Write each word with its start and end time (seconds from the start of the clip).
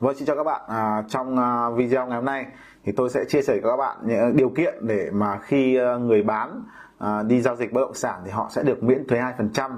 Vâng, 0.00 0.14
xin 0.16 0.26
chào 0.26 0.36
các 0.36 0.44
bạn. 0.44 0.60
À, 0.68 1.04
trong 1.08 1.38
à, 1.38 1.70
video 1.70 2.06
ngày 2.06 2.16
hôm 2.16 2.24
nay 2.24 2.46
thì 2.84 2.92
tôi 2.92 3.10
sẽ 3.10 3.24
chia 3.24 3.42
sẻ 3.42 3.52
với 3.52 3.70
các 3.70 3.76
bạn 3.76 3.96
những 4.04 4.36
điều 4.36 4.48
kiện 4.48 4.74
để 4.86 5.10
mà 5.12 5.38
khi 5.38 5.76
à, 5.76 5.96
người 5.96 6.22
bán 6.22 6.62
à, 6.98 7.22
đi 7.22 7.40
giao 7.40 7.56
dịch 7.56 7.72
bất 7.72 7.80
động 7.80 7.94
sản 7.94 8.20
thì 8.24 8.30
họ 8.30 8.48
sẽ 8.50 8.62
được 8.62 8.82
miễn 8.82 9.06
thuế 9.06 9.18
2%. 9.18 9.70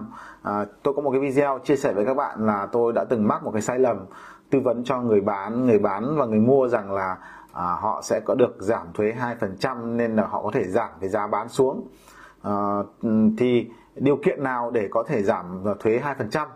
À, 0.42 0.64
tôi 0.82 0.94
có 0.94 1.02
một 1.02 1.10
cái 1.10 1.20
video 1.20 1.58
chia 1.64 1.76
sẻ 1.76 1.92
với 1.92 2.04
các 2.04 2.14
bạn 2.14 2.46
là 2.46 2.66
tôi 2.72 2.92
đã 2.92 3.04
từng 3.04 3.28
mắc 3.28 3.44
một 3.44 3.50
cái 3.52 3.62
sai 3.62 3.78
lầm 3.78 4.06
tư 4.50 4.60
vấn 4.60 4.84
cho 4.84 5.00
người 5.00 5.20
bán, 5.20 5.66
người 5.66 5.78
bán 5.78 6.16
và 6.16 6.26
người 6.26 6.40
mua 6.40 6.68
rằng 6.68 6.92
là 6.92 7.16
à, 7.52 7.76
họ 7.80 8.00
sẽ 8.02 8.20
có 8.24 8.34
được 8.34 8.56
giảm 8.58 8.86
thuế 8.94 9.14
2% 9.40 9.96
nên 9.96 10.16
là 10.16 10.26
họ 10.26 10.42
có 10.42 10.50
thể 10.54 10.64
giảm 10.64 10.90
cái 11.00 11.08
giá 11.08 11.26
bán 11.26 11.48
xuống. 11.48 11.88
À, 12.42 12.52
thì 13.38 13.70
điều 13.96 14.16
kiện 14.16 14.42
nào 14.42 14.70
để 14.70 14.88
có 14.90 15.02
thể 15.08 15.22
giảm 15.22 15.64
à, 15.64 15.72
thuế 15.80 16.00
2%? 16.18 16.46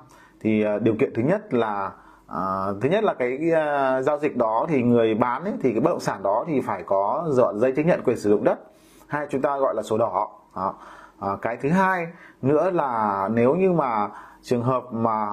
Thì 0.40 0.64
à, 0.64 0.78
điều 0.78 0.94
kiện 0.94 1.12
thứ 1.14 1.22
nhất 1.22 1.54
là 1.54 1.90
À, 2.34 2.66
thứ 2.80 2.88
nhất 2.88 3.04
là 3.04 3.14
cái 3.14 3.38
uh, 3.48 4.04
giao 4.04 4.18
dịch 4.18 4.36
đó 4.36 4.66
thì 4.68 4.82
người 4.82 5.14
bán 5.14 5.44
ấy, 5.44 5.54
thì 5.62 5.72
cái 5.72 5.80
bất 5.80 5.90
động 5.90 6.00
sản 6.00 6.22
đó 6.22 6.44
thì 6.46 6.60
phải 6.60 6.82
có 6.82 7.24
dọn 7.28 7.60
giấy 7.60 7.72
chứng 7.72 7.86
nhận 7.86 8.02
quyền 8.04 8.16
sử 8.16 8.30
dụng 8.30 8.44
đất. 8.44 8.58
Hay 9.06 9.26
chúng 9.30 9.40
ta 9.42 9.58
gọi 9.58 9.74
là 9.74 9.82
sổ 9.82 9.98
đỏ. 9.98 10.28
À, 10.54 10.72
à, 11.20 11.28
cái 11.42 11.56
thứ 11.56 11.68
hai 11.68 12.06
nữa 12.42 12.70
là 12.70 13.28
nếu 13.32 13.54
như 13.54 13.72
mà 13.72 14.08
trường 14.42 14.62
hợp 14.62 14.92
mà 14.92 15.26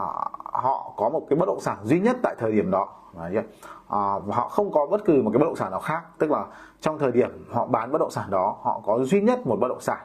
họ 0.43 0.93
có 0.97 1.09
một 1.09 1.25
cái 1.29 1.37
bất 1.37 1.47
động 1.47 1.59
sản 1.59 1.77
duy 1.83 1.99
nhất 1.99 2.17
tại 2.23 2.35
thời 2.39 2.51
điểm 2.51 2.71
đó 2.71 2.87
à, 3.87 3.99
họ 4.29 4.49
không 4.49 4.71
có 4.71 4.85
bất 4.85 5.05
cứ 5.05 5.21
một 5.21 5.31
cái 5.33 5.39
bất 5.39 5.45
động 5.45 5.55
sản 5.55 5.71
nào 5.71 5.79
khác 5.79 6.01
tức 6.17 6.31
là 6.31 6.45
trong 6.81 6.99
thời 6.99 7.11
điểm 7.11 7.45
họ 7.51 7.65
bán 7.65 7.91
bất 7.91 8.01
động 8.01 8.11
sản 8.11 8.29
đó 8.29 8.57
họ 8.61 8.81
có 8.85 8.99
duy 8.99 9.21
nhất 9.21 9.47
một 9.47 9.57
bất 9.61 9.67
động 9.67 9.81
sản. 9.81 9.99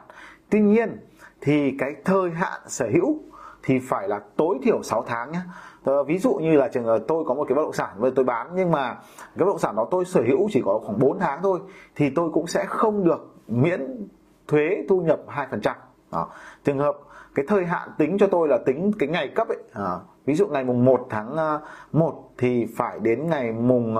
Tuy 0.49 0.59
nhiên 0.59 0.99
thì 1.41 1.75
cái 1.79 1.95
thời 2.05 2.31
hạn 2.31 2.61
sở 2.67 2.89
hữu 2.93 3.19
thì 3.67 3.79
phải 3.79 4.07
là 4.07 4.19
tối 4.37 4.57
thiểu 4.63 4.83
6 4.83 5.03
tháng 5.07 5.31
nhé 5.31 5.39
ờ, 5.83 6.03
ví 6.03 6.17
dụ 6.17 6.33
như 6.33 6.57
là 6.57 6.67
trường 6.67 6.83
hợp 6.83 6.99
tôi 7.07 7.23
có 7.27 7.33
một 7.33 7.45
cái 7.49 7.55
bất 7.55 7.61
động 7.61 7.73
sản 7.73 7.89
và 7.97 8.09
tôi 8.15 8.25
bán 8.25 8.47
nhưng 8.55 8.71
mà 8.71 8.93
cái 9.17 9.45
bất 9.45 9.45
động 9.45 9.59
sản 9.59 9.75
đó 9.75 9.87
tôi 9.91 10.05
sở 10.05 10.21
hữu 10.21 10.49
chỉ 10.51 10.61
có 10.65 10.79
khoảng 10.85 10.99
4 10.99 11.19
tháng 11.19 11.39
thôi 11.43 11.59
thì 11.95 12.09
tôi 12.09 12.29
cũng 12.29 12.47
sẽ 12.47 12.65
không 12.65 13.03
được 13.03 13.35
miễn 13.47 14.07
thuế 14.47 14.85
thu 14.89 15.01
nhập 15.01 15.19
2% 15.27 15.73
đó. 16.11 16.27
trường 16.63 16.79
hợp 16.79 16.97
cái 17.35 17.45
thời 17.47 17.65
hạn 17.65 17.89
tính 17.97 18.17
cho 18.17 18.27
tôi 18.27 18.47
là 18.47 18.57
tính 18.65 18.91
cái 18.99 19.09
ngày 19.09 19.27
cấp 19.35 19.47
ấy 19.47 19.63
à, 19.73 19.91
ví 20.25 20.35
dụ 20.35 20.47
ngày 20.47 20.63
mùng 20.63 20.85
1 20.85 21.07
tháng 21.09 21.35
ờ, 21.35 21.61
1 21.91 22.29
thì 22.37 22.67
phải 22.75 22.99
đến 22.99 23.29
ngày 23.29 23.51
mùng 23.51 23.95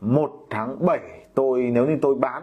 1 0.00 0.30
tháng 0.50 0.86
7 0.86 1.00
tôi 1.34 1.62
nếu 1.62 1.86
như 1.86 1.98
tôi 2.02 2.14
bán 2.14 2.42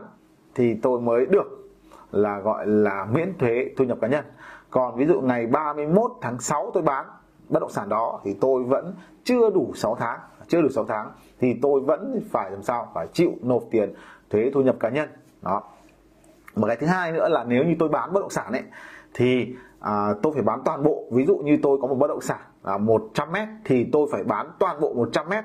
thì 0.56 0.74
tôi 0.82 1.02
mới 1.02 1.26
được 1.26 1.67
là 2.12 2.40
gọi 2.40 2.68
là 2.68 3.06
miễn 3.12 3.38
thuế 3.38 3.66
thu 3.78 3.86
nhập 3.86 3.98
cá 4.02 4.08
nhân. 4.08 4.26
Còn 4.70 4.96
ví 4.96 5.06
dụ 5.06 5.22
ngày 5.22 5.48
31 5.48 6.12
tháng 6.22 6.40
6 6.40 6.72
tôi 6.74 6.84
bán 6.84 7.06
bất 7.50 7.60
động 7.60 7.72
sản 7.72 7.90
đó 7.90 8.20
thì 8.24 8.34
tôi 8.42 8.64
vẫn 8.64 8.96
chưa 9.24 9.50
đủ 9.50 9.72
6 9.76 9.96
tháng 9.96 10.20
chưa 10.48 10.62
đủ 10.62 10.70
6 10.70 10.86
tháng 10.86 11.12
thì 11.40 11.56
tôi 11.62 11.82
vẫn 11.82 12.22
phải 12.30 12.52
làm 12.52 12.64
sao? 12.64 12.92
Phải 12.94 13.08
chịu 13.08 13.32
nộp 13.42 13.64
tiền 13.72 13.94
thuế 14.30 14.52
thu 14.54 14.62
nhập 14.62 14.76
cá 14.80 14.90
nhân. 14.90 15.10
Đó. 15.42 15.64
Một 16.56 16.68
cái 16.68 16.76
thứ 16.76 16.88
hai 16.88 17.12
nữa 17.12 17.30
là 17.30 17.44
nếu 17.44 17.64
như 17.64 17.76
tôi 17.80 17.90
bán 17.90 18.14
bất 18.14 18.20
động 18.20 18.30
sản 18.30 18.52
ấy 18.52 18.64
thì 19.14 19.56
à, 19.80 20.14
tôi 20.24 20.34
phải 20.34 20.44
bán 20.44 20.62
toàn 20.66 20.84
bộ. 20.84 21.04
Ví 21.12 21.26
dụ 21.26 21.38
như 21.38 21.58
tôi 21.64 21.78
có 21.82 21.88
một 21.88 21.96
bất 21.96 22.08
động 22.08 22.22
sản 22.22 22.40
là 22.64 22.78
100 22.78 23.32
mét 23.32 23.48
thì 23.66 23.90
tôi 23.92 24.08
phải 24.12 24.24
bán 24.24 24.52
toàn 24.60 24.80
bộ 24.80 24.94
100 24.94 25.30
mét 25.30 25.44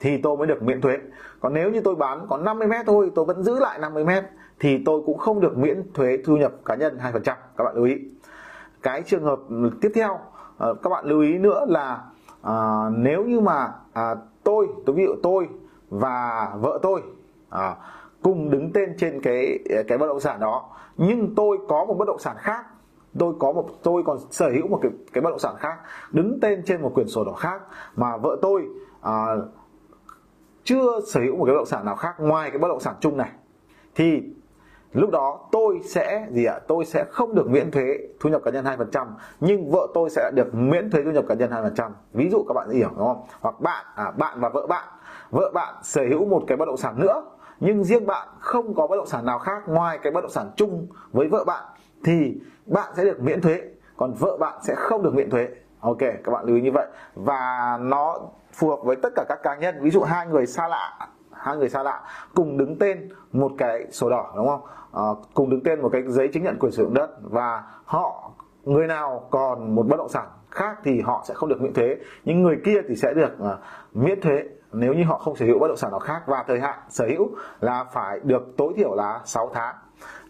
thì 0.00 0.16
tôi 0.16 0.36
mới 0.36 0.46
được 0.46 0.62
miễn 0.62 0.80
thuế. 0.80 0.98
Còn 1.40 1.54
nếu 1.54 1.70
như 1.70 1.80
tôi 1.80 1.94
bán 1.94 2.26
có 2.28 2.36
50 2.36 2.68
mét 2.68 2.86
thôi 2.86 3.10
tôi 3.14 3.24
vẫn 3.24 3.42
giữ 3.42 3.58
lại 3.60 3.78
50 3.78 4.04
mét 4.04 4.24
thì 4.60 4.82
tôi 4.84 5.02
cũng 5.06 5.18
không 5.18 5.40
được 5.40 5.58
miễn 5.58 5.82
thuế 5.94 6.18
thu 6.24 6.36
nhập 6.36 6.52
cá 6.64 6.74
nhân 6.74 6.98
2% 6.98 7.12
các 7.56 7.64
bạn 7.64 7.76
lưu 7.76 7.84
ý. 7.84 7.94
Cái 8.82 9.02
trường 9.02 9.24
hợp 9.24 9.38
tiếp 9.80 9.92
theo 9.94 10.18
ờ, 10.58 10.74
các 10.82 10.90
bạn 10.90 11.04
lưu 11.04 11.20
ý 11.20 11.38
nữa 11.38 11.64
là 11.68 12.02
à, 12.42 12.84
nếu 12.96 13.24
như 13.24 13.40
mà 13.40 13.72
à, 13.92 14.14
tôi 14.44 14.68
tôi 14.86 14.96
ví 14.96 15.04
dụ 15.04 15.14
tôi 15.22 15.48
và 15.90 16.50
vợ 16.60 16.78
tôi 16.82 17.02
à, 17.50 17.76
cùng 18.22 18.50
đứng 18.50 18.72
tên 18.72 18.96
trên 18.98 19.20
cái 19.22 19.58
cái 19.88 19.98
bất 19.98 20.06
động 20.06 20.20
sản 20.20 20.40
đó 20.40 20.70
nhưng 20.96 21.34
tôi 21.34 21.58
có 21.68 21.84
một 21.84 21.94
bất 21.98 22.08
động 22.08 22.18
sản 22.18 22.36
khác 22.38 22.64
tôi 23.18 23.34
có 23.38 23.52
một 23.52 23.68
tôi 23.82 24.02
còn 24.06 24.18
sở 24.30 24.50
hữu 24.50 24.68
một 24.68 24.78
cái 24.82 24.92
cái 25.12 25.22
bất 25.22 25.30
động 25.30 25.38
sản 25.38 25.54
khác 25.58 25.76
đứng 26.10 26.38
tên 26.42 26.62
trên 26.64 26.82
một 26.82 26.92
quyển 26.94 27.08
sổ 27.08 27.24
đỏ 27.24 27.32
khác 27.32 27.62
mà 27.96 28.16
vợ 28.16 28.36
tôi 28.42 28.62
à, 29.00 29.26
chưa 30.64 31.00
sở 31.06 31.20
hữu 31.20 31.36
một 31.36 31.44
cái 31.44 31.52
bất 31.52 31.58
động 31.58 31.66
sản 31.66 31.84
nào 31.84 31.96
khác 31.96 32.14
ngoài 32.18 32.50
cái 32.50 32.58
bất 32.58 32.68
động 32.68 32.80
sản 32.80 32.94
chung 33.00 33.16
này 33.16 33.30
thì 33.94 34.22
lúc 34.92 35.10
đó 35.10 35.48
tôi 35.52 35.80
sẽ 35.84 36.26
gì 36.30 36.44
ạ? 36.44 36.58
Tôi 36.68 36.84
sẽ 36.84 37.04
không 37.10 37.34
được 37.34 37.50
miễn 37.50 37.70
thuế 37.70 37.98
thu 38.20 38.30
nhập 38.30 38.42
cá 38.44 38.50
nhân 38.50 38.64
2% 38.64 39.06
nhưng 39.40 39.70
vợ 39.70 39.88
tôi 39.94 40.10
sẽ 40.10 40.30
được 40.34 40.54
miễn 40.54 40.90
thuế 40.90 41.02
thu 41.02 41.10
nhập 41.10 41.24
cá 41.28 41.34
nhân 41.34 41.50
2% 41.50 41.90
ví 42.12 42.28
dụ 42.30 42.44
các 42.48 42.54
bạn 42.54 42.70
hiểu 42.70 42.88
đúng 42.96 43.06
không? 43.06 43.22
Hoặc 43.40 43.60
bạn 43.60 43.86
à, 43.94 44.10
bạn 44.10 44.40
và 44.40 44.48
vợ 44.48 44.66
bạn. 44.66 44.88
Vợ 45.30 45.50
bạn 45.54 45.74
sở 45.82 46.02
hữu 46.02 46.24
một 46.24 46.44
cái 46.46 46.56
bất 46.56 46.64
động 46.64 46.76
sản 46.76 47.00
nữa 47.00 47.22
nhưng 47.60 47.84
riêng 47.84 48.06
bạn 48.06 48.28
không 48.38 48.74
có 48.74 48.86
bất 48.86 48.96
động 48.96 49.06
sản 49.06 49.24
nào 49.24 49.38
khác 49.38 49.62
ngoài 49.66 49.98
cái 50.02 50.12
bất 50.12 50.20
động 50.20 50.30
sản 50.30 50.50
chung 50.56 50.86
với 51.12 51.28
vợ 51.28 51.44
bạn 51.44 51.64
thì 52.04 52.40
bạn 52.66 52.92
sẽ 52.96 53.04
được 53.04 53.20
miễn 53.20 53.40
thuế 53.40 53.60
còn 53.96 54.12
vợ 54.12 54.36
bạn 54.36 54.58
sẽ 54.62 54.74
không 54.74 55.02
được 55.02 55.14
miễn 55.14 55.30
thuế 55.30 55.48
ok 55.80 55.98
các 55.98 56.32
bạn 56.32 56.44
lưu 56.44 56.56
ý 56.56 56.62
như 56.62 56.72
vậy. 56.72 56.86
Và 57.14 57.78
nó 57.80 58.18
phù 58.52 58.70
hợp 58.70 58.78
với 58.82 58.96
tất 58.96 59.08
cả 59.16 59.24
các 59.28 59.38
cá 59.42 59.56
nhân. 59.56 59.74
Ví 59.80 59.90
dụ 59.90 60.02
hai 60.02 60.26
người 60.26 60.46
xa 60.46 60.68
lạ 60.68 61.08
hai 61.32 61.56
người 61.56 61.68
xa 61.68 61.82
lạ 61.82 62.02
cùng 62.34 62.58
đứng 62.58 62.78
tên 62.78 63.08
một 63.32 63.52
cái 63.58 63.86
sổ 63.90 64.10
đỏ 64.10 64.32
đúng 64.36 64.48
không? 64.48 64.60
À, 64.92 65.02
cùng 65.34 65.50
đứng 65.50 65.62
tên 65.64 65.82
một 65.82 65.88
cái 65.92 66.02
giấy 66.06 66.28
chứng 66.32 66.42
nhận 66.42 66.56
quyền 66.58 66.72
sử 66.72 66.84
dụng 66.84 66.94
đất 66.94 67.10
và 67.22 67.64
họ 67.84 68.30
người 68.64 68.86
nào 68.86 69.28
còn 69.30 69.74
một 69.74 69.86
bất 69.88 69.96
động 69.96 70.08
sản 70.08 70.26
khác 70.50 70.78
thì 70.84 71.00
họ 71.00 71.24
sẽ 71.28 71.34
không 71.34 71.48
được 71.48 71.60
miễn 71.60 71.72
thuế. 71.72 71.96
Nhưng 72.24 72.42
người 72.42 72.56
kia 72.64 72.80
thì 72.88 72.96
sẽ 72.96 73.14
được 73.14 73.32
uh, 73.42 73.58
miễn 73.96 74.20
thuế 74.20 74.42
nếu 74.72 74.94
như 74.94 75.04
họ 75.04 75.18
không 75.18 75.36
sở 75.36 75.46
hữu 75.46 75.58
bất 75.58 75.68
động 75.68 75.76
sản 75.76 75.90
nào 75.90 76.00
khác. 76.00 76.22
Và 76.26 76.44
thời 76.48 76.60
hạn 76.60 76.78
sở 76.88 77.06
hữu 77.06 77.28
là 77.60 77.84
phải 77.84 78.20
được 78.22 78.42
tối 78.56 78.72
thiểu 78.76 78.94
là 78.94 79.20
6 79.24 79.50
tháng 79.54 79.74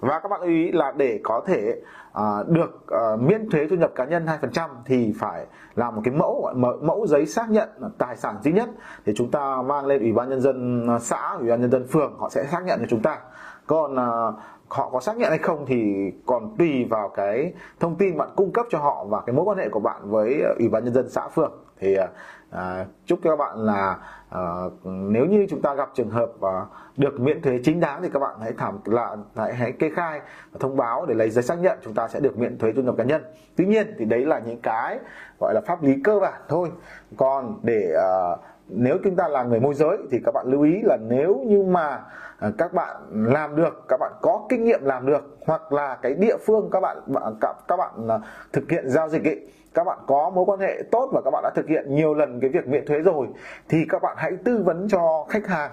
và 0.00 0.20
các 0.20 0.28
bạn 0.28 0.40
lưu 0.40 0.50
ý 0.50 0.72
là 0.72 0.92
để 0.96 1.20
có 1.22 1.42
thể 1.46 1.80
à, 2.12 2.24
được 2.48 2.86
à, 2.88 3.16
miễn 3.20 3.50
thuế 3.50 3.66
thu 3.70 3.76
nhập 3.76 3.92
cá 3.94 4.04
nhân 4.04 4.26
2% 4.52 4.68
thì 4.84 5.12
phải 5.18 5.46
làm 5.74 5.94
một 5.96 6.02
cái 6.04 6.14
mẫu 6.14 6.52
mẫu 6.82 7.06
giấy 7.06 7.26
xác 7.26 7.50
nhận 7.50 7.68
tài 7.98 8.16
sản 8.16 8.36
duy 8.42 8.52
nhất 8.52 8.68
thì 9.06 9.12
chúng 9.16 9.30
ta 9.30 9.62
mang 9.62 9.86
lên 9.86 10.00
ủy 10.00 10.12
ban 10.12 10.28
nhân 10.28 10.40
dân 10.40 10.86
xã 11.00 11.36
ủy 11.38 11.48
ban 11.48 11.60
nhân 11.60 11.70
dân 11.70 11.86
phường 11.86 12.18
họ 12.18 12.28
sẽ 12.30 12.44
xác 12.44 12.64
nhận 12.64 12.78
cho 12.80 12.86
chúng 12.90 13.02
ta. 13.02 13.18
Còn 13.66 13.96
à, 13.98 14.32
họ 14.70 14.90
có 14.92 15.00
xác 15.00 15.16
nhận 15.16 15.28
hay 15.28 15.38
không 15.38 15.64
thì 15.66 16.10
còn 16.26 16.56
tùy 16.58 16.84
vào 16.84 17.08
cái 17.08 17.52
thông 17.80 17.96
tin 17.96 18.16
bạn 18.16 18.28
cung 18.36 18.52
cấp 18.52 18.66
cho 18.70 18.78
họ 18.78 19.04
và 19.04 19.20
cái 19.26 19.34
mối 19.34 19.44
quan 19.44 19.58
hệ 19.58 19.68
của 19.68 19.80
bạn 19.80 20.10
với 20.10 20.40
ờ, 20.42 20.54
ủy 20.58 20.68
ban 20.68 20.84
nhân 20.84 20.94
dân 20.94 21.08
xã 21.08 21.28
phường. 21.28 21.52
Thì 21.78 21.94
ờ, 21.94 22.08
à, 22.50 22.86
chúc 23.06 23.18
các 23.22 23.36
bạn 23.36 23.58
là 23.58 23.96
à, 24.28 24.40
nếu 24.84 25.26
như 25.26 25.46
chúng 25.50 25.62
ta 25.62 25.74
gặp 25.74 25.90
trường 25.94 26.10
hợp 26.10 26.32
à, 26.40 26.66
được 26.96 27.20
miễn 27.20 27.42
thuế 27.42 27.60
chính 27.64 27.80
đáng 27.80 28.02
thì 28.02 28.08
các 28.12 28.18
bạn 28.18 28.36
hãy 28.40 28.52
thảm 28.58 28.78
là 28.84 29.16
hãy, 29.36 29.54
hãy 29.54 29.72
kê 29.72 29.90
khai 29.90 30.20
và 30.52 30.58
thông 30.60 30.76
báo 30.76 31.06
để 31.06 31.14
lấy 31.14 31.30
giấy 31.30 31.42
xác 31.42 31.58
nhận 31.58 31.78
chúng 31.82 31.94
ta 31.94 32.08
sẽ 32.08 32.20
được 32.20 32.38
miễn 32.38 32.58
thuế 32.58 32.72
thu 32.72 32.82
nhập 32.82 32.94
cá 32.98 33.04
nhân. 33.04 33.22
Tuy 33.56 33.66
nhiên 33.66 33.94
thì 33.98 34.04
đấy 34.04 34.26
là 34.26 34.38
những 34.38 34.60
cái 34.62 34.98
gọi 35.40 35.54
là 35.54 35.60
pháp 35.66 35.82
lý 35.82 35.94
cơ 36.04 36.20
bản 36.20 36.42
thôi. 36.48 36.70
Còn 37.16 37.60
để 37.62 37.92
à, 37.96 38.36
nếu 38.72 38.98
chúng 39.04 39.16
ta 39.16 39.28
là 39.28 39.42
người 39.42 39.60
môi 39.60 39.74
giới 39.74 39.98
thì 40.10 40.20
các 40.24 40.34
bạn 40.34 40.46
lưu 40.48 40.62
ý 40.62 40.82
là 40.82 40.96
nếu 40.96 41.42
như 41.46 41.62
mà 41.62 42.00
à, 42.38 42.50
các 42.58 42.72
bạn 42.72 42.96
làm 43.10 43.56
được 43.56 43.84
các 43.88 43.96
bạn 44.00 44.12
có 44.22 44.46
kinh 44.48 44.64
nghiệm 44.64 44.84
làm 44.84 45.06
được 45.06 45.36
hoặc 45.46 45.72
là 45.72 45.98
cái 46.02 46.14
địa 46.14 46.36
phương 46.46 46.68
các 46.72 46.80
bạn 46.80 46.96
à, 47.14 47.30
các, 47.40 47.56
các 47.68 47.76
bạn 47.76 48.08
à, 48.08 48.18
thực 48.52 48.70
hiện 48.70 48.88
giao 48.88 49.08
dịch 49.08 49.24
ấy 49.24 49.46
các 49.74 49.84
bạn 49.84 49.98
có 50.06 50.30
mối 50.30 50.44
quan 50.44 50.60
hệ 50.60 50.82
tốt 50.90 51.10
và 51.12 51.20
các 51.24 51.30
bạn 51.30 51.42
đã 51.42 51.50
thực 51.54 51.68
hiện 51.68 51.94
nhiều 51.94 52.14
lần 52.14 52.40
cái 52.40 52.50
việc 52.50 52.68
miễn 52.68 52.86
thuế 52.86 52.98
rồi 52.98 53.26
thì 53.68 53.86
các 53.88 54.02
bạn 54.02 54.16
hãy 54.18 54.32
tư 54.44 54.62
vấn 54.64 54.88
cho 54.88 55.26
khách 55.28 55.46
hàng 55.46 55.70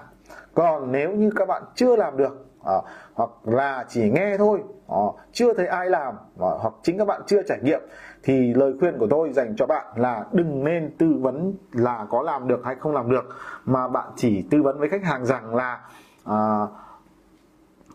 còn 0.54 0.92
nếu 0.92 1.12
như 1.12 1.30
các 1.36 1.48
bạn 1.48 1.64
chưa 1.76 1.96
làm 1.96 2.18
được 2.18 2.46
à, 2.66 2.76
hoặc 3.14 3.30
là 3.44 3.86
chỉ 3.90 4.10
nghe 4.10 4.38
thôi 4.38 4.64
à, 4.88 5.06
chưa 5.32 5.54
thấy 5.54 5.68
ai 5.68 5.90
làm 5.90 6.14
à, 6.40 6.50
hoặc 6.60 6.74
chính 6.84 6.98
các 6.98 7.08
bạn 7.08 7.22
chưa 7.26 7.42
trải 7.48 7.60
nghiệm 7.64 7.82
thì 8.24 8.54
lời 8.54 8.74
khuyên 8.80 8.98
của 9.00 9.08
tôi 9.10 9.34
dành 9.34 9.56
cho 9.58 9.66
bạn 9.66 9.86
là 9.96 10.26
đừng 10.32 10.64
nên 10.64 10.96
tư 10.98 11.14
vấn 11.20 11.54
là 11.72 12.06
có 12.10 12.22
làm 12.22 12.48
được 12.48 12.62
hay 12.66 12.76
không 12.76 12.94
làm 12.94 13.12
được 13.12 13.26
mà 13.66 13.88
bạn 13.88 14.12
chỉ 14.16 14.46
tư 14.52 14.62
vấn 14.62 14.80
với 14.80 14.90
khách 14.90 15.04
hàng 15.04 15.26
rằng 15.26 15.56
là 15.56 15.82
à, 16.26 16.68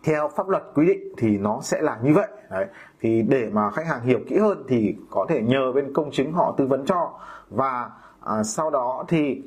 theo 0.04 0.28
pháp 0.36 0.48
luật 0.48 0.62
quy 0.74 0.86
định 0.86 1.12
thì 1.18 1.38
nó 1.38 1.58
sẽ 1.62 1.80
là 1.80 1.98
như 2.02 2.14
vậy. 2.14 2.28
Đấy 2.50 2.66
thì 3.00 3.22
để 3.22 3.50
mà 3.52 3.70
khách 3.70 3.86
hàng 3.86 4.02
hiểu 4.02 4.20
kỹ 4.28 4.38
hơn 4.38 4.64
thì 4.68 4.96
có 5.10 5.26
thể 5.28 5.42
nhờ 5.42 5.72
bên 5.72 5.92
công 5.92 6.10
chứng 6.10 6.32
họ 6.32 6.54
tư 6.58 6.66
vấn 6.66 6.86
cho. 6.86 7.12
Và 7.50 7.90
à, 8.20 8.42
sau 8.42 8.70
đó 8.70 9.04
thì 9.08 9.42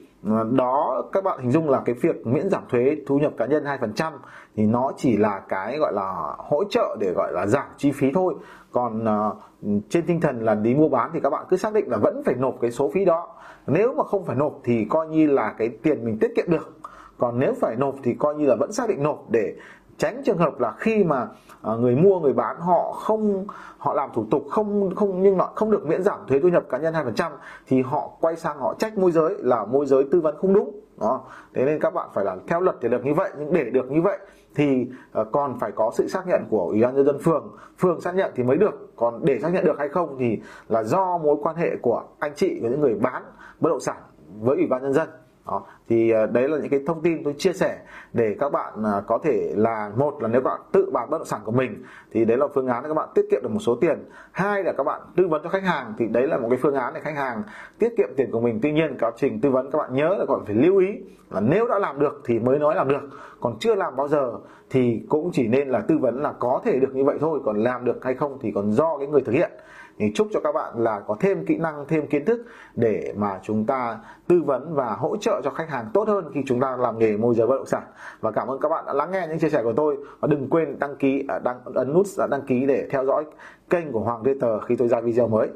đó 0.52 1.04
các 1.12 1.24
bạn 1.24 1.40
hình 1.42 1.52
dung 1.52 1.70
là 1.70 1.82
cái 1.86 1.96
việc 2.02 2.28
miễn 2.28 2.50
giảm 2.50 2.64
thuế 2.70 2.98
thu 3.08 3.18
nhập 3.18 3.34
cá 3.38 3.46
nhân 3.46 3.64
2% 3.64 4.12
thì 4.56 4.64
nó 4.64 4.92
chỉ 4.98 5.18
là 5.18 5.42
cái 5.50 5.78
gọi 5.78 5.94
là 5.94 6.36
hỗ 6.38 6.64
trợ 6.70 6.98
để 7.00 7.12
gọi 7.12 7.32
là 7.34 7.48
giảm 7.48 7.66
chi 7.78 7.92
phí 7.92 8.12
thôi. 8.14 8.36
Còn 8.72 9.04
uh, 9.04 9.84
trên 9.90 10.06
tinh 10.06 10.22
thần 10.22 10.46
là 10.46 10.56
đi 10.56 10.76
mua 10.76 10.90
bán 10.90 11.10
thì 11.14 11.20
các 11.20 11.30
bạn 11.30 11.46
cứ 11.50 11.58
xác 11.58 11.74
định 11.74 11.90
là 11.90 11.98
vẫn 11.98 12.22
phải 12.26 12.36
nộp 12.36 12.56
cái 12.62 12.72
số 12.72 12.92
phí 12.94 13.06
đó. 13.06 13.28
Nếu 13.68 13.94
mà 13.94 14.04
không 14.04 14.26
phải 14.26 14.36
nộp 14.36 14.60
thì 14.64 14.86
coi 14.90 15.08
như 15.08 15.28
là 15.28 15.56
cái 15.58 15.70
tiền 15.70 16.06
mình 16.06 16.18
tiết 16.20 16.32
kiệm 16.36 16.46
được. 16.50 16.78
Còn 17.18 17.40
nếu 17.40 17.54
phải 17.62 17.76
nộp 17.76 17.96
thì 18.04 18.16
coi 18.20 18.36
như 18.36 18.46
là 18.46 18.56
vẫn 18.56 18.72
xác 18.72 18.90
định 18.90 19.04
nộp 19.04 19.26
để 19.30 19.56
tránh 19.98 20.22
trường 20.26 20.38
hợp 20.38 20.60
là 20.60 20.72
khi 20.78 21.04
mà 21.04 21.28
à, 21.62 21.74
người 21.80 21.96
mua, 21.96 22.20
người 22.20 22.34
bán 22.34 22.60
họ 22.60 22.92
không, 22.92 23.46
họ 23.78 23.94
làm 23.94 24.10
thủ 24.14 24.26
tục 24.32 24.46
không 24.50 24.96
không, 24.96 25.22
nhưng 25.22 25.38
họ 25.38 25.52
không 25.56 25.72
được 25.72 25.86
miễn 25.88 26.04
giảm 26.04 26.20
thuế 26.28 26.40
thu 26.40 26.48
nhập 26.48 26.64
cá 26.70 26.78
nhân 26.78 26.94
2% 26.94 27.32
thì 27.68 27.82
họ 27.82 28.10
quay 28.22 28.36
sang 28.36 28.58
họ 28.58 28.76
trách 28.80 28.98
môi 28.98 29.12
giới 29.12 29.36
là 29.38 29.66
môi 29.66 29.86
giới 29.86 30.04
tư 30.12 30.22
vấn 30.22 30.36
không 30.38 30.54
đúng. 30.54 30.82
Đó. 31.00 31.22
Thế 31.54 31.66
nên 31.66 31.80
các 31.80 31.94
bạn 31.94 32.10
phải 32.14 32.26
là 32.26 32.36
theo 32.48 32.62
luật 32.62 32.76
thì 32.82 32.90
được 32.90 33.06
như 33.06 33.14
vậy, 33.14 33.32
nhưng 33.38 33.54
để 33.54 33.64
được 33.64 33.92
như 33.92 34.02
vậy 34.02 34.18
thì 34.56 34.88
à, 35.14 35.24
còn 35.32 35.60
phải 35.60 35.72
có 35.72 35.92
sự 35.94 36.08
xác 36.08 36.28
nhận 36.28 36.42
của 36.50 36.62
ủy 36.62 36.82
ban 36.82 36.96
nhân 36.96 37.06
dân 37.06 37.20
phường. 37.20 37.56
Phường 37.78 38.02
xác 38.02 38.16
nhận 38.16 38.32
thì 38.36 38.44
mới 38.44 38.58
được. 38.58 38.92
Còn 38.96 39.26
để 39.26 39.40
xác 39.40 39.50
nhận 39.50 39.66
được 39.66 39.80
hay 39.80 39.90
không 39.90 40.16
thì 40.20 40.40
là 40.70 40.84
do 40.84 41.18
mối 41.18 41.36
quan 41.42 41.56
hệ 41.56 41.76
của 41.82 42.04
anh 42.20 42.32
chị 42.36 42.60
với 42.62 42.72
những 42.72 42.82
người 42.82 42.94
bán 42.94 43.24
bất 43.60 43.70
động 43.70 43.80
sản 43.80 43.98
với 44.40 44.58
ủy 44.58 44.68
ban 44.68 44.82
nhân 44.82 44.94
dân 44.94 45.10
đó. 45.48 45.64
Thì 45.90 46.12
à, 46.12 46.26
đấy 46.26 46.50
là 46.50 46.58
những 46.58 46.70
cái 46.70 46.80
thông 46.88 47.02
tin 47.02 47.24
tôi 47.24 47.34
chia 47.38 47.54
sẻ 47.54 47.78
để 48.14 48.36
các 48.40 48.52
bạn 48.52 48.74
à, 48.84 49.02
có 49.08 49.20
thể 49.24 49.54
là, 49.56 49.92
một 49.96 50.22
là 50.22 50.28
nếu 50.28 50.42
các 50.42 50.50
bạn 50.50 50.62
tự 50.72 50.90
bán 50.94 51.10
bất 51.10 51.18
động 51.18 51.28
sản 51.28 51.42
của 51.44 51.52
mình, 51.52 51.84
thì 52.12 52.26
đấy 52.26 52.38
là 52.38 52.48
phương 52.54 52.68
án 52.68 52.84
để 52.84 52.90
các 52.90 52.94
bạn 52.94 53.10
tiết 53.16 53.26
kiệm 53.32 53.42
được 53.44 53.52
một 53.52 53.60
số 53.60 53.76
tiền. 53.76 54.06
Hai 54.32 54.64
là 54.64 54.74
các 54.74 54.84
bạn 54.84 55.02
tư 55.16 55.28
vấn 55.28 55.44
cho 55.44 55.50
khách 55.50 55.64
hàng, 55.64 55.94
thì 55.98 56.08
đấy 56.08 56.28
là 56.28 56.38
một 56.38 56.48
cái 56.50 56.60
phương 56.62 56.76
án 56.76 56.94
để 56.94 57.00
khách 57.04 57.16
hàng 57.16 57.44
tiết 57.80 57.94
kiệm 57.98 58.10
tiền 58.18 58.32
của 58.32 58.42
mình. 58.42 58.60
Tuy 58.64 58.72
nhiên 58.72 58.98
quá 59.00 59.12
trình 59.18 59.42
tư 59.42 59.50
vấn 59.50 59.72
các 59.72 59.78
bạn 59.78 59.94
nhớ 59.94 60.16
là 60.20 60.26
còn 60.28 60.46
phải 60.46 60.56
lưu 60.56 60.78
ý 60.78 60.88
là 61.32 61.40
nếu 61.40 61.68
đã 61.68 61.80
làm 61.80 62.00
được 62.00 62.22
thì 62.26 62.40
mới 62.40 62.60
nói 62.60 62.76
làm 62.76 62.88
được, 62.88 63.02
còn 63.40 63.60
chưa 63.60 63.76
làm 63.76 63.96
bao 63.96 64.08
giờ 64.08 64.32
thì 64.70 65.02
cũng 65.10 65.30
chỉ 65.34 65.48
nên 65.48 65.70
là 65.70 65.80
tư 65.80 65.98
vấn 65.98 66.22
là 66.22 66.34
có 66.40 66.62
thể 66.66 66.80
được 66.80 66.96
như 66.96 67.04
vậy 67.04 67.18
thôi, 67.22 67.40
còn 67.46 67.64
làm 67.64 67.86
được 67.86 68.04
hay 68.04 68.14
không 68.14 68.38
thì 68.42 68.52
còn 68.56 68.72
do 68.72 68.98
cái 68.98 69.08
người 69.08 69.22
thực 69.22 69.32
hiện 69.32 69.52
thì 70.00 70.12
chúc 70.16 70.28
cho 70.34 70.40
các 70.40 70.52
bạn 70.52 70.74
là 70.84 71.00
có 71.08 71.16
thêm 71.20 71.46
kỹ 71.46 71.58
năng, 71.58 71.86
thêm 71.88 72.08
kiến 72.08 72.26
thức 72.26 72.46
để 72.76 73.14
mà 73.18 73.40
chúng 73.44 73.66
ta 73.66 74.00
tư 74.28 74.42
vấn 74.46 74.76
và 74.76 74.96
hỗ 74.96 75.18
trợ 75.18 75.42
cho 75.44 75.50
khách 75.50 75.70
hàng 75.70 75.90
tốt 75.94 76.08
hơn 76.08 76.32
khi 76.34 76.44
chúng 76.46 76.60
ta 76.60 76.78
làm 76.78 77.00
nghề 77.00 77.18
môi 77.18 77.36
giới 77.36 77.48
bất 77.48 77.56
động 77.56 77.66
sản. 77.66 77.84
Và 78.22 78.32
cảm 78.32 78.48
ơn 78.48 78.60
các 78.60 78.70
bạn 78.70 78.86
đã 78.88 78.94
lắng 78.94 79.12
nghe 79.12 79.28
những 79.30 79.40
chia 79.40 79.50
sẻ 79.50 79.64
của 79.64 79.74
tôi. 79.74 79.98
Và 80.20 80.28
đừng 80.28 80.50
quên 80.50 80.80
đăng 80.80 80.96
ký 80.96 81.26
à, 81.28 81.40
đăng, 81.40 81.60
ấn 81.76 81.94
nút 81.94 82.06
à, 82.18 82.28
đăng 82.28 82.42
ký 82.42 82.66
để 82.66 82.88
theo 82.92 83.06
dõi 83.06 83.26
kênh 83.70 83.92
của 83.92 84.00
Hoàng 84.00 84.24
Twitter 84.24 84.60
khi 84.60 84.76
tôi 84.76 84.88
ra 84.88 85.02
video 85.02 85.28
mới. 85.28 85.48